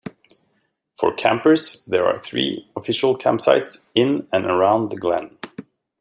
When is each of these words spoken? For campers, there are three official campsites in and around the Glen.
For 0.95 1.13
campers, 1.13 1.85
there 1.85 2.07
are 2.07 2.17
three 2.17 2.67
official 2.75 3.15
campsites 3.15 3.83
in 3.93 4.27
and 4.33 4.47
around 4.47 4.89
the 4.89 4.95
Glen. 4.97 5.37